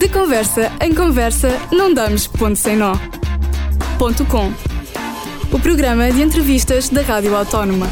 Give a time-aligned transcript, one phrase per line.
[0.00, 2.94] De conversa em conversa, não damos ponto sem nó.
[3.98, 4.50] Ponto com.
[5.54, 7.86] O programa de entrevistas da Rádio Autónoma.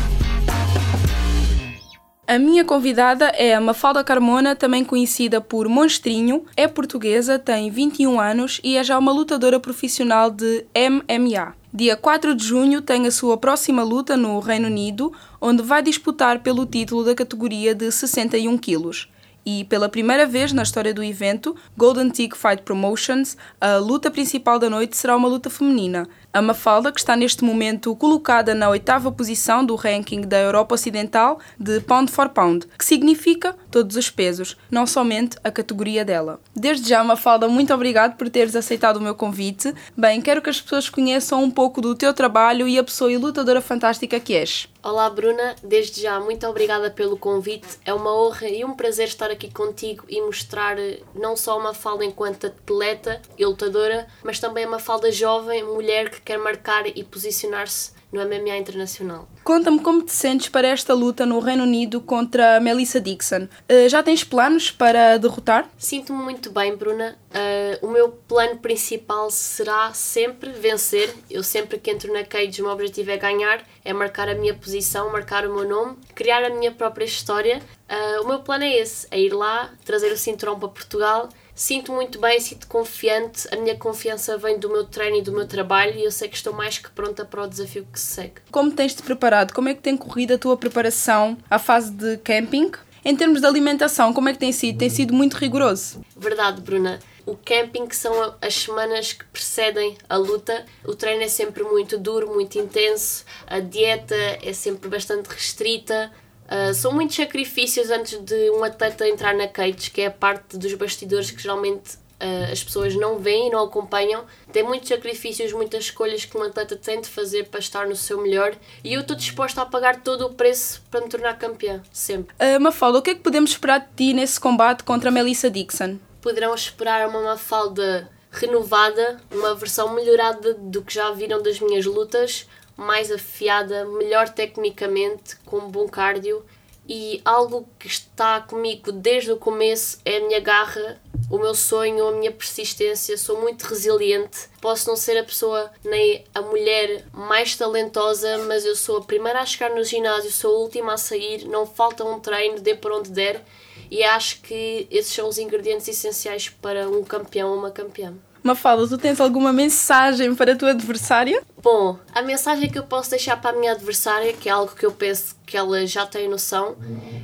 [2.26, 8.18] A minha convidada é a Mafalda Carmona, também conhecida por Monstrinho, é portuguesa, tem 21
[8.18, 11.54] anos e é já uma lutadora profissional de MMA.
[11.74, 16.38] Dia 4 de junho tem a sua próxima luta no Reino Unido, onde vai disputar
[16.38, 19.10] pelo título da categoria de 61 quilos
[19.48, 24.58] e, pela primeira vez na história do evento, Golden Tick Fight Promotions, a luta principal
[24.58, 26.06] da noite será uma luta feminina.
[26.30, 31.40] A Mafalda, que está neste momento colocada na oitava posição do ranking da Europa Ocidental
[31.58, 36.40] de Pound for Pound, que significa todos os pesos, não somente a categoria dela.
[36.54, 39.74] Desde já, Mafalda, muito obrigado por teres aceitado o meu convite.
[39.96, 43.16] Bem, quero que as pessoas conheçam um pouco do teu trabalho e a pessoa e
[43.16, 44.68] lutadora fantástica que és.
[44.82, 45.56] Olá, Bruna.
[45.62, 47.78] Desde já, muito obrigada pelo convite.
[47.84, 51.74] É uma honra e um prazer estar aqui contigo e mostrar eh, não só uma
[51.74, 57.04] falda enquanto atleta e lutadora, mas também uma falda jovem, mulher que quer marcar e
[57.04, 59.28] posicionar-se no MMA internacional.
[59.44, 63.48] Conta-me como te sentes para esta luta no Reino Unido contra Melissa Dixon.
[63.68, 65.68] Uh, já tens planos para derrotar?
[65.78, 67.18] Sinto-me muito bem, Bruna.
[67.30, 71.14] Uh, o meu plano principal será sempre vencer.
[71.30, 74.54] Eu sempre que entro na cage, o meu objetivo é ganhar, é marcar a minha
[74.54, 77.60] posição, marcar o meu nome, criar a minha própria história.
[77.88, 81.92] Uh, o meu plano é esse, é ir lá, trazer o cinturão para Portugal sinto
[81.92, 85.98] muito bem, sinto confiante, a minha confiança vem do meu treino e do meu trabalho
[85.98, 88.34] e eu sei que estou mais que pronta para o desafio que se segue.
[88.52, 89.52] Como tens-te preparado?
[89.52, 92.70] Como é que tem corrido a tua preparação à fase de camping?
[93.04, 94.78] Em termos de alimentação, como é que tem sido?
[94.78, 96.00] Tem sido muito rigoroso?
[96.16, 97.00] Verdade, Bruna.
[97.26, 100.64] O camping são as semanas que precedem a luta.
[100.84, 103.24] O treino é sempre muito duro, muito intenso.
[103.46, 106.10] A dieta é sempre bastante restrita.
[106.48, 110.56] Uh, são muitos sacrifícios antes de um atleta entrar na cage, que é a parte
[110.56, 114.24] dos bastidores que geralmente uh, as pessoas não veem e não acompanham.
[114.52, 118.20] Tem muitos sacrifícios, muitas escolhas que um atleta tem de fazer para estar no seu
[118.20, 122.34] melhor e eu estou disposta a pagar todo o preço para me tornar campeã, sempre.
[122.34, 125.50] Uh, Mafalda, o que é que podemos esperar de ti nesse combate contra a Melissa
[125.50, 125.98] Dixon?
[126.20, 132.46] Poderão esperar uma Mafalda renovada, uma versão melhorada do que já viram das minhas lutas,
[132.78, 136.42] mais afiada, melhor tecnicamente, com bom cardio
[136.88, 140.98] e algo que está comigo desde o começo é a minha garra,
[141.30, 143.18] o meu sonho, a minha persistência.
[143.18, 144.48] Sou muito resiliente.
[144.58, 149.40] Posso não ser a pessoa nem a mulher mais talentosa, mas eu sou a primeira
[149.40, 152.92] a chegar no ginásio, sou a última a sair, não falta um treino, dê por
[152.92, 153.44] onde der.
[153.90, 158.14] E acho que esses são os ingredientes essenciais para um campeão ou uma campeã.
[158.42, 161.42] Mafalda, tu tens alguma mensagem para a tua adversária?
[161.62, 164.86] Bom, a mensagem que eu posso deixar para a minha adversária, que é algo que
[164.86, 166.76] eu penso que ela já tem noção,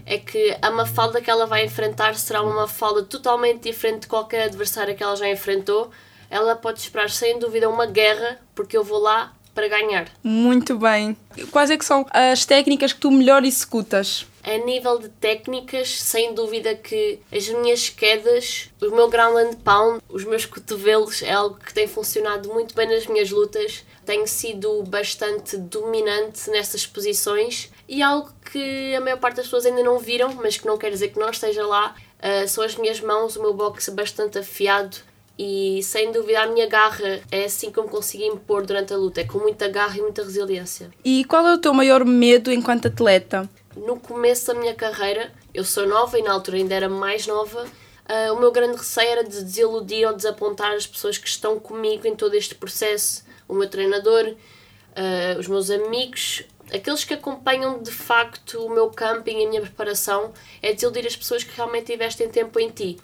[0.05, 4.45] é que a Mafalda que ela vai enfrentar será uma Mafalda totalmente diferente de qualquer
[4.45, 5.91] adversária que ela já enfrentou.
[6.29, 10.09] Ela pode esperar sem dúvida uma guerra, porque eu vou lá para ganhar.
[10.23, 11.17] Muito bem.
[11.51, 14.27] Quais é que são as técnicas que tu melhor executas?
[14.44, 20.03] A nível de técnicas, sem dúvida que as minhas quedas, o meu ground and pound,
[20.09, 23.84] os meus cotovelos é algo que tem funcionado muito bem nas minhas lutas.
[24.04, 29.83] Tenho sido bastante dominante nessas posições e algo que a maior parte das pessoas ainda
[29.83, 33.00] não viram, mas que não quer dizer que não esteja lá, uh, são as minhas
[33.00, 34.99] mãos, o meu boxe bastante afiado
[35.38, 39.21] e sem dúvida a minha garra é assim que eu me impor durante a luta,
[39.21, 40.91] é com muita garra e muita resiliência.
[41.04, 43.49] E qual é o teu maior medo enquanto atleta?
[43.77, 47.65] No começo da minha carreira, eu sou nova e na altura ainda era mais nova,
[47.65, 52.07] uh, o meu grande receio era de desiludir ou desapontar as pessoas que estão comigo
[52.07, 53.25] em todo este processo.
[53.49, 59.41] O meu treinador, uh, os meus amigos, aqueles que acompanham de facto o meu camping
[59.41, 60.33] e a minha preparação,
[60.63, 62.99] é desiludir as pessoas que realmente investem tempo em ti.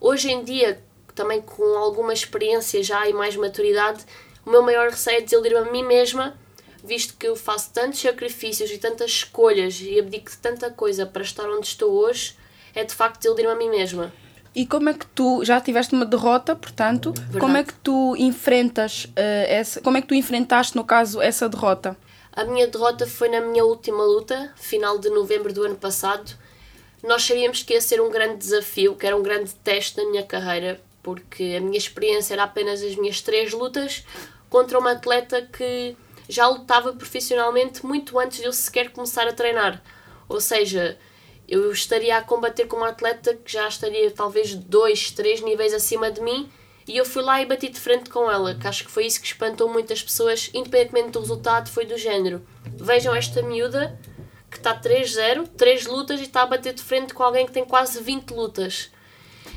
[0.00, 0.82] Hoje em dia,
[1.14, 4.04] também com alguma experiência já e mais maturidade,
[4.44, 6.36] o meu maior receio é desiludir-me a mim mesma
[6.82, 11.22] visto que eu faço tantos sacrifícios e tantas escolhas e abdico de tanta coisa para
[11.22, 12.36] estar onde estou hoje,
[12.74, 14.12] é de facto desiludir-me a mim mesma.
[14.54, 17.38] E como é que tu já tiveste uma derrota, portanto, Verdade.
[17.38, 21.48] como é que tu enfrentas uh, essa, como é que tu enfrentaste no caso essa
[21.48, 21.96] derrota?
[22.32, 26.32] A minha derrota foi na minha última luta, final de novembro do ano passado.
[27.02, 30.22] Nós sabíamos que ia ser um grande desafio, que era um grande teste na minha
[30.22, 34.04] carreira, porque a minha experiência era apenas as minhas três lutas
[34.48, 35.96] contra uma atleta que
[36.32, 39.82] já lutava profissionalmente muito antes de eu sequer começar a treinar.
[40.28, 40.98] Ou seja,
[41.46, 46.10] eu estaria a combater com uma atleta que já estaria talvez dois, três níveis acima
[46.10, 46.50] de mim
[46.88, 49.20] e eu fui lá e bati de frente com ela, que acho que foi isso
[49.20, 52.44] que espantou muitas pessoas, independentemente do resultado, foi do género.
[52.64, 53.98] Vejam esta miúda
[54.50, 57.64] que está 3-0, 3 lutas e está a bater de frente com alguém que tem
[57.64, 58.90] quase 20 lutas.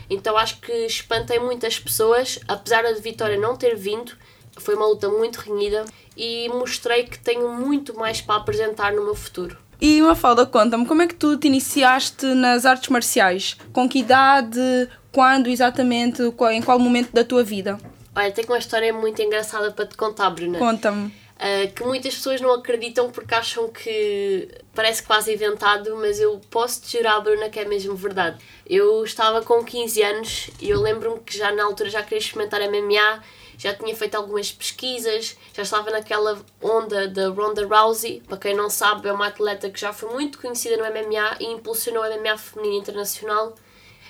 [0.10, 4.16] Então acho que espantei muitas pessoas, apesar da vitória não ter vindo,
[4.57, 5.85] foi uma luta muito renhida
[6.15, 9.57] e mostrei que tenho muito mais para apresentar no meu futuro.
[9.79, 13.57] E uma falda, conta-me, como é que tu te iniciaste nas artes marciais?
[13.73, 14.89] Com que idade?
[15.11, 16.21] Quando exatamente?
[16.51, 17.77] Em qual momento da tua vida?
[18.15, 20.57] Olha, tenho uma história muito engraçada para te contar, Bruna.
[20.57, 21.07] Conta-me.
[21.35, 26.81] Uh, que muitas pessoas não acreditam porque acham que parece quase inventado, mas eu posso
[26.81, 28.37] te jurar, Bruna, que é mesmo verdade.
[28.65, 32.61] Eu estava com 15 anos e eu lembro-me que já na altura já queria experimentar
[32.61, 33.21] MMA,
[33.57, 38.69] já tinha feito algumas pesquisas, já estava naquela onda da Ronda Rousey, para quem não
[38.69, 42.37] sabe, é uma atleta que já foi muito conhecida no MMA e impulsionou o MMA
[42.37, 43.55] feminino internacional.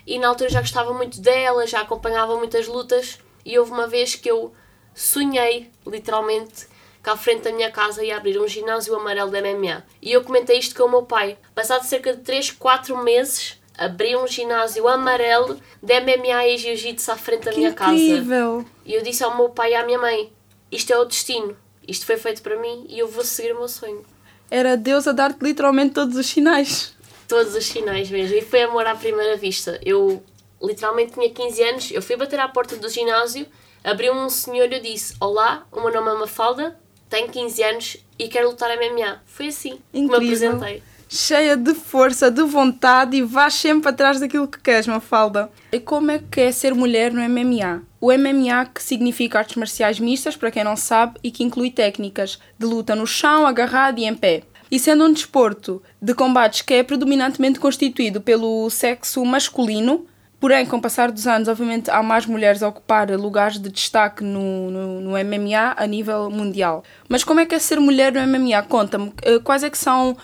[0.06, 4.16] E na altura já gostava muito dela, já acompanhava muitas lutas e houve uma vez
[4.16, 4.54] que eu
[4.94, 6.68] sonhei, literalmente,
[7.04, 9.84] que à frente da minha casa ia abrir um ginásio amarelo de MMA.
[10.02, 11.38] E eu comentei isto com o meu pai.
[11.54, 17.16] Passado cerca de 3, 4 meses, abri um ginásio amarelo de MMA e Jiu-Jitsu à
[17.18, 18.58] frente da que minha incrível.
[18.58, 18.76] casa.
[18.86, 20.32] E eu disse ao meu pai e à minha mãe:
[20.72, 21.56] Isto é o destino,
[21.88, 24.04] isto foi feito para mim e eu vou seguir o meu sonho.
[24.50, 26.94] Era Deus a dar-te literalmente todos os sinais.
[27.28, 28.36] Todos os sinais mesmo.
[28.38, 29.80] E foi amor à primeira vista.
[29.84, 30.24] Eu
[30.62, 33.48] literalmente tinha 15 anos, eu fui bater à porta do ginásio,
[33.84, 36.80] abriu um senhor e eu disse: Olá, o meu nome é Mafalda,
[37.10, 39.22] tenho 15 anos e quero lutar MMA.
[39.26, 40.20] Foi assim Incrível.
[40.20, 40.84] que me apresentei.
[41.08, 45.50] Cheia de força, de vontade e vais sempre atrás daquilo que queres, Mafalda.
[45.72, 47.84] E como é que é ser mulher no MMA?
[48.02, 52.40] O MMA que significa artes marciais mistas, para quem não sabe, e que inclui técnicas
[52.58, 54.44] de luta no chão, agarrado e em pé.
[54.70, 60.08] E sendo um desporto de combates que é predominantemente constituído pelo sexo masculino,
[60.38, 64.24] Porém, com o passar dos anos, obviamente, há mais mulheres a ocupar lugares de destaque
[64.24, 66.84] no, no, no, MMA a nível mundial.
[67.10, 68.62] Mas como é que é ser mulher no MMA?
[68.64, 70.16] Conta-me, eh, quais é que são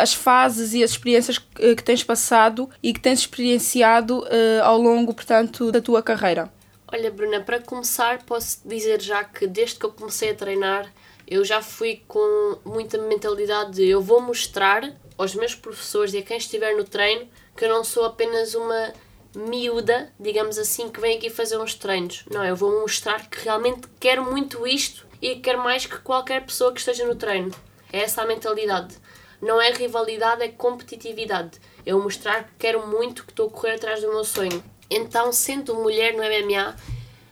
[0.00, 4.78] as fases e as experiências que, que tens passado e que tens experienciado uh, ao
[4.78, 6.52] longo, portanto, da tua carreira?
[6.92, 10.92] Olha, Bruna, para começar, posso dizer já que desde que eu comecei a treinar,
[11.26, 16.22] eu já fui com muita mentalidade de eu vou mostrar aos meus professores e a
[16.22, 17.26] quem estiver no treino
[17.56, 18.92] que eu não sou apenas uma
[19.34, 22.24] miúda, digamos assim, que vem aqui fazer uns treinos.
[22.30, 26.72] Não, eu vou mostrar que realmente quero muito isto e quero mais que qualquer pessoa
[26.72, 27.50] que esteja no treino.
[27.92, 28.94] É essa a mentalidade.
[29.42, 31.60] Não é rivalidade, é competitividade.
[31.84, 34.62] Eu mostrar que quero muito, que estou a correr atrás do meu sonho.
[34.88, 36.76] Então, sendo mulher no MMA,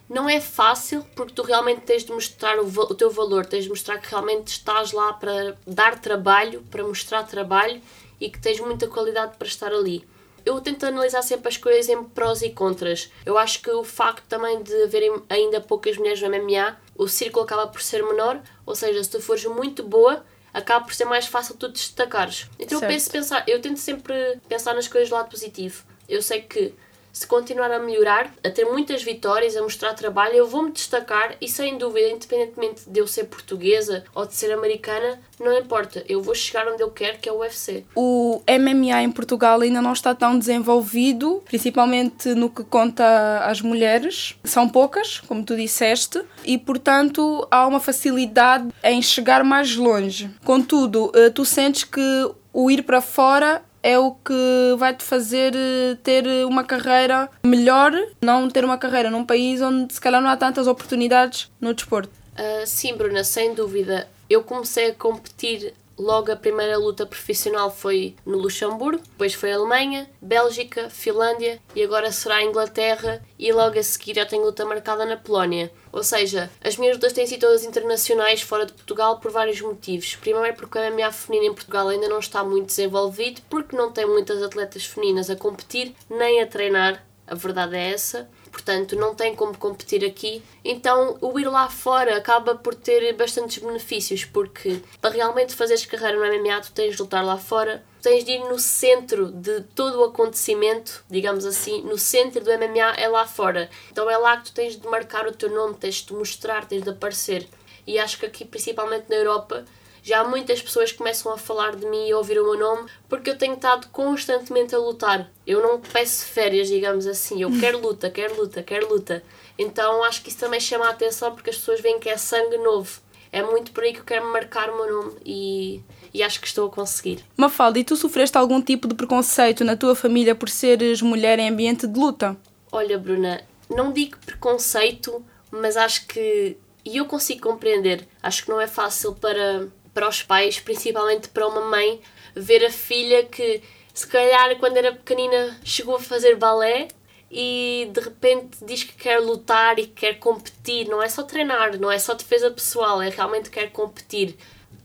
[0.09, 3.71] não é fácil porque tu realmente tens de mostrar o, o teu valor, tens de
[3.71, 7.81] mostrar que realmente estás lá para dar trabalho, para mostrar trabalho
[8.21, 10.05] e que tens muita qualidade para estar ali
[10.45, 13.11] eu tento analisar sempre as coisas em prós e contras.
[13.25, 17.45] Eu acho que o facto também de haverem ainda poucas mulheres no MMA, o círculo
[17.45, 21.27] acaba por ser menor, ou seja, se tu fores muito boa, acaba por ser mais
[21.27, 22.49] fácil tu destacares.
[22.59, 22.83] Então certo.
[22.83, 24.15] eu penso pensar, eu tento sempre
[24.49, 25.85] pensar nas coisas do lado positivo.
[26.09, 26.75] Eu sei que
[27.13, 31.49] se continuar a melhorar, a ter muitas vitórias, a mostrar trabalho, eu vou-me destacar e
[31.49, 36.35] sem dúvida, independentemente de eu ser portuguesa ou de ser americana, não importa, eu vou
[36.35, 37.85] chegar onde eu quero, que é o UFC.
[37.95, 44.37] O MMA em Portugal ainda não está tão desenvolvido, principalmente no que conta às mulheres.
[44.45, 50.31] São poucas, como tu disseste, e portanto há uma facilidade em chegar mais longe.
[50.45, 55.55] Contudo, eh, tu sentes que o ir para fora é o que vai te fazer
[55.55, 60.29] eh, ter uma carreira melhor, não ter uma carreira num país onde se calhar não
[60.29, 62.11] há tantas oportunidades no desporto.
[62.33, 64.09] Uh, sim, Bruna, sem dúvida.
[64.29, 69.57] Eu comecei a competir Logo, a primeira luta profissional foi no Luxemburgo, depois foi a
[69.57, 73.23] Alemanha, Bélgica, Finlândia e agora será a Inglaterra.
[73.39, 75.71] E logo a seguir já tenho luta marcada na Polónia.
[75.93, 80.17] Ou seja, as minhas lutas têm sido todas internacionais fora de Portugal por vários motivos.
[80.17, 84.07] Primeiro porque a MMA feminina em Portugal ainda não está muito desenvolvido, porque não tem
[84.07, 87.05] muitas atletas femininas a competir nem a treinar.
[87.27, 90.43] A verdade é essa portanto não tem como competir aqui.
[90.65, 96.19] Então o ir lá fora acaba por ter bastantes benefícios, porque para realmente fazeres carreira
[96.19, 100.01] no MMA tu tens de lutar lá fora, tens de ir no centro de todo
[100.01, 103.71] o acontecimento, digamos assim, no centro do MMA é lá fora.
[103.91, 106.67] Então é lá que tu tens de marcar o teu nome, tens de te mostrar,
[106.67, 107.49] tens de aparecer.
[107.87, 109.65] E acho que aqui, principalmente na Europa,
[110.03, 113.31] já muitas pessoas começam a falar de mim e a ouvir o meu nome porque
[113.31, 115.31] eu tenho estado constantemente a lutar.
[115.47, 117.43] Eu não peço férias, digamos assim.
[117.43, 119.23] Eu quero luta, quero luta, quero luta.
[119.59, 122.57] Então acho que isso também chama a atenção porque as pessoas veem que é sangue
[122.59, 123.01] novo.
[123.33, 125.81] É muito por aí que eu quero marcar o meu nome e,
[126.13, 127.25] e acho que estou a conseguir.
[127.37, 131.49] Mafalda, e tu sofreste algum tipo de preconceito na tua família por seres mulher em
[131.49, 132.37] ambiente de luta?
[132.73, 136.57] Olha, Bruna, não digo preconceito, mas acho que.
[136.85, 138.09] E eu consigo compreender.
[138.23, 142.01] Acho que não é fácil para para os pais, principalmente para uma mãe,
[142.35, 146.89] ver a filha que se calhar quando era pequenina chegou a fazer balé
[147.31, 150.89] e de repente diz que quer lutar e quer competir.
[150.89, 154.37] Não é só treinar, não é só defesa pessoal, é realmente quer competir.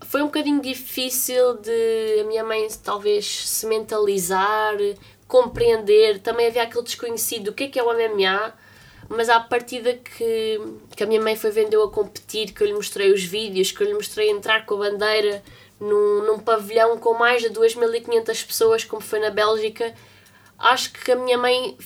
[0.05, 4.75] Foi um bocadinho difícil de a minha mãe talvez se mentalizar,
[5.27, 6.19] compreender.
[6.19, 8.53] Também havia aquele desconhecido do que é que é o MMA,
[9.09, 10.59] mas à partida que,
[10.95, 13.81] que a minha mãe foi vendo a competir, que eu lhe mostrei os vídeos, que
[13.81, 15.43] eu lhe mostrei entrar com a bandeira
[15.79, 19.93] num, num pavilhão com mais de 2.500 pessoas, como foi na Bélgica,
[20.57, 21.77] acho que a minha mãe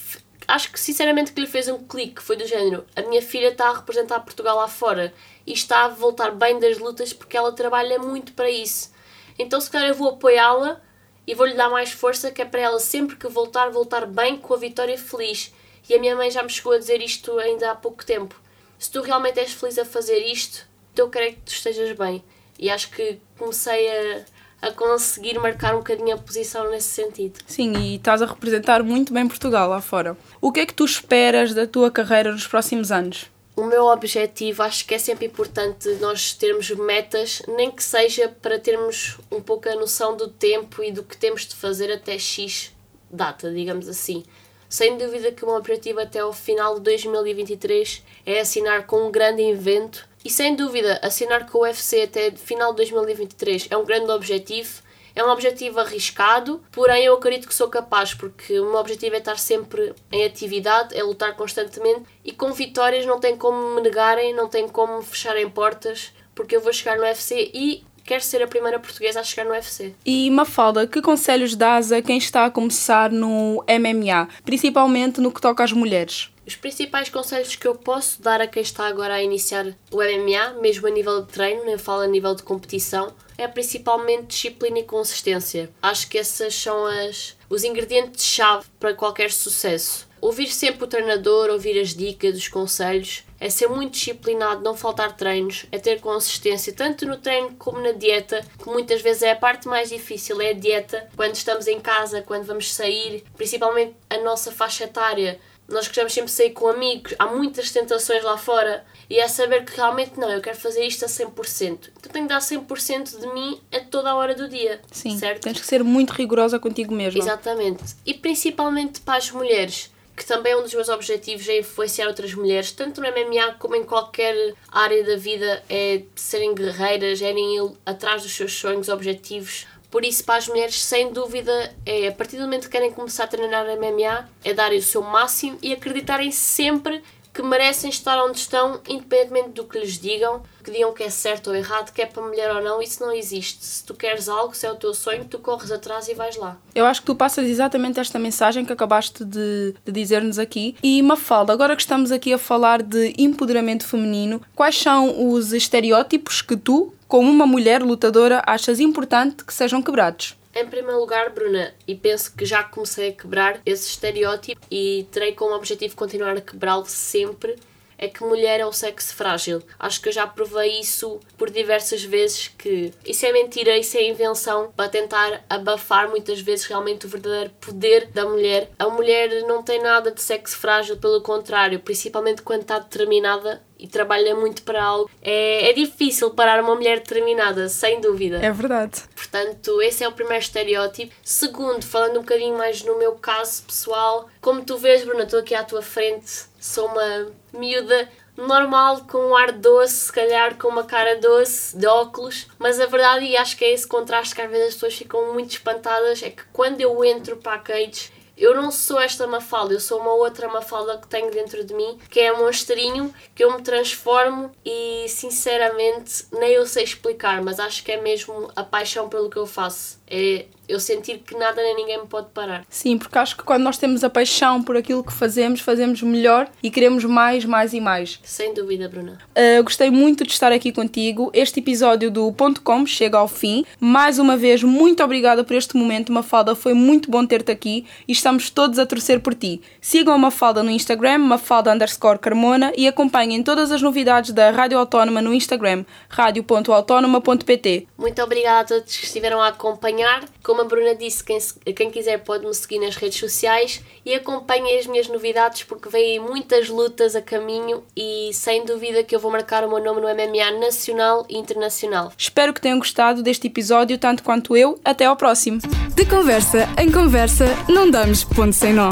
[0.48, 3.70] acho que sinceramente que lhe fez um clique, foi do género, a minha filha está
[3.70, 5.14] a representar Portugal lá fora
[5.46, 8.92] e está a voltar bem das lutas porque ela trabalha muito para isso.
[9.38, 10.82] Então se calhar eu vou apoiá-la
[11.28, 14.54] e vou-lhe dar mais força que é para ela sempre que voltar, voltar bem com
[14.54, 15.54] a vitória feliz.
[15.90, 18.40] E a minha mãe já me chegou a dizer isto ainda há pouco tempo.
[18.78, 22.24] Se tu realmente és feliz a fazer isto, então eu quero que tu estejas bem.
[22.60, 27.40] E acho que comecei a, a conseguir marcar um bocadinho a posição nesse sentido.
[27.48, 30.16] Sim, e estás a representar muito bem Portugal lá fora.
[30.40, 33.26] O que é que tu esperas da tua carreira nos próximos anos?
[33.56, 38.60] O meu objetivo, acho que é sempre importante nós termos metas, nem que seja para
[38.60, 42.72] termos um pouco a noção do tempo e do que temos de fazer até X
[43.12, 44.24] data, digamos assim.
[44.70, 49.12] Sem dúvida que o meu objetivo até o final de 2023 é assinar com um
[49.12, 53.84] grande evento e sem dúvida, assinar com o UFC até final de 2023 é um
[53.84, 54.84] grande objetivo.
[55.16, 59.18] É um objetivo arriscado, porém eu acredito que sou capaz, porque o meu objetivo é
[59.18, 64.36] estar sempre em atividade, é lutar constantemente e com vitórias não tem como me negarem,
[64.36, 68.48] não tem como fecharem portas, porque eu vou chegar no UFC e quero ser a
[68.48, 69.94] primeira portuguesa a chegar no UFC.
[70.04, 75.40] E Mafalda, que conselhos dás a quem está a começar no MMA, principalmente no que
[75.40, 76.32] toca às mulheres?
[76.44, 80.60] Os principais conselhos que eu posso dar a quem está agora a iniciar o MMA,
[80.60, 84.84] mesmo a nível de treino, nem falo a nível de competição, é principalmente disciplina e
[84.84, 85.70] consistência.
[85.80, 90.09] Acho que esses são as, os ingredientes-chave para qualquer sucesso.
[90.22, 95.16] Ouvir sempre o treinador, ouvir as dicas, os conselhos, é ser muito disciplinado, não faltar
[95.16, 99.36] treinos, é ter consistência tanto no treino como na dieta, que muitas vezes é a
[99.36, 101.08] parte mais difícil, é a dieta.
[101.16, 106.32] Quando estamos em casa, quando vamos sair, principalmente a nossa faixa etária, nós queremos sempre
[106.32, 110.42] sair com amigos, há muitas tentações lá fora e é saber que realmente não, eu
[110.42, 111.90] quero fazer isto a 100%.
[111.98, 114.82] Então tenho que dar 100% de mim a toda a hora do dia.
[114.92, 115.44] Sim, certo?
[115.44, 117.20] tens que ser muito rigorosa contigo mesma.
[117.20, 117.96] Exatamente.
[118.06, 122.34] E principalmente para as mulheres, que também é um dos meus objetivos é influenciar outras
[122.34, 127.74] mulheres, tanto no MMA como em qualquer área da vida, é serem guerreiras, é irem
[127.86, 132.38] atrás dos seus sonhos, objetivos, por isso, para as mulheres, sem dúvida, é a partir
[132.38, 136.32] do momento que querem começar a treinar MMA, é darem o seu máximo e acreditarem
[136.32, 137.02] sempre
[137.40, 141.48] que merecem estar onde estão, independentemente do que lhes digam, que digam que é certo
[141.48, 143.64] ou errado, que é para mulher ou não, isso não existe.
[143.64, 146.58] Se tu queres algo, se é o teu sonho, tu corres atrás e vais lá.
[146.76, 150.76] Eu acho que tu passas exatamente esta mensagem que acabaste de, de dizer-nos aqui.
[150.84, 156.42] E Mafalda, agora que estamos aqui a falar de empoderamento feminino, quais são os estereótipos
[156.42, 160.39] que tu, como uma mulher lutadora, achas importante que sejam quebrados?
[160.60, 165.32] Em primeiro lugar, Bruna, e penso que já comecei a quebrar esse estereótipo e terei
[165.32, 167.56] como objetivo continuar a quebrá-lo sempre,
[167.98, 169.64] é que mulher é o sexo frágil.
[169.80, 174.04] Acho que eu já provei isso por diversas vezes que isso é mentira, isso é
[174.04, 178.70] invenção para tentar abafar muitas vezes realmente o verdadeiro poder da mulher.
[178.78, 183.88] A mulher não tem nada de sexo frágil, pelo contrário, principalmente quando está determinada e
[183.88, 185.10] trabalha muito para algo.
[185.22, 188.38] É, é difícil parar uma mulher determinada, sem dúvida.
[188.44, 189.02] É verdade.
[189.16, 191.14] Portanto, esse é o primeiro estereótipo.
[191.24, 195.56] Segundo, falando um bocadinho mais no meu caso pessoal, como tu vês, Bruna, estou aqui
[195.56, 200.84] à tua frente, sou uma miúda normal, com um ar doce, se calhar com uma
[200.84, 204.50] cara doce, de óculos, mas a verdade, e acho que é esse contraste que às
[204.50, 208.56] vezes as pessoas ficam muito espantadas, é que quando eu entro para a cage, eu
[208.56, 212.22] não sou esta Mafalda, eu sou uma outra Mafalda que tenho dentro de mim, que
[212.22, 217.84] é um monstrinho, que eu me transformo e sinceramente nem eu sei explicar, mas acho
[217.84, 220.00] que é mesmo a paixão pelo que eu faço.
[220.08, 222.64] É eu sentir que nada nem ninguém me pode parar.
[222.70, 226.48] Sim, porque acho que quando nós temos a paixão por aquilo que fazemos, fazemos melhor
[226.62, 228.20] e queremos mais, mais e mais.
[228.24, 229.18] Sem dúvida, Bruna.
[229.32, 231.32] Uh, gostei muito de estar aqui contigo.
[231.34, 233.66] Este episódio do Ponto Com chega ao fim.
[233.80, 236.54] Mais uma vez, muito obrigada por este momento, Mafalda.
[236.54, 239.62] Foi muito bom ter-te aqui e estamos todos a torcer por ti.
[239.82, 244.78] Sigam a Mafalda no Instagram, Mafalda underscore Carmona e acompanhem todas as novidades da Rádio
[244.78, 247.88] Autónoma no Instagram, radio.autónoma.pt.
[247.98, 250.26] Muito obrigada a todos que estiveram a acompanhar.
[250.44, 251.40] Como como a Bruna disse, quem,
[251.74, 256.20] quem quiser pode me seguir nas redes sociais e acompanhe as minhas novidades porque vêm
[256.20, 260.08] muitas lutas a caminho e sem dúvida que eu vou marcar o meu nome no
[260.08, 262.12] MMA nacional e internacional.
[262.18, 264.78] Espero que tenham gostado deste episódio tanto quanto eu.
[264.84, 265.60] Até ao próximo.
[265.96, 268.90] De conversa em conversa, não damos ponto sem nó.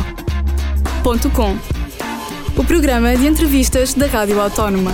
[1.03, 1.57] radiocom.
[2.57, 4.91] O programa de entrevistas da Rádio Autónoma.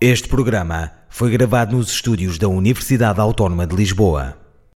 [0.00, 4.39] Este programa foi gravado nos estúdios da Universidade Autónoma de Lisboa.